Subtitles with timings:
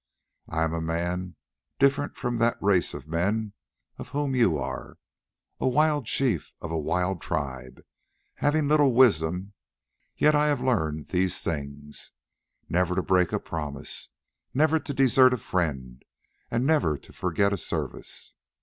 [0.49, 1.35] I am a man
[1.77, 3.53] different from that race of men
[3.99, 4.97] of whom you are,
[5.59, 7.85] a wild chief of a wild tribe,
[8.37, 9.53] having little wisdom;
[10.17, 14.09] yet I have learned these things—never to break a promise,
[14.55, 16.03] never to desert a friend,
[16.49, 18.33] and never to forget a service.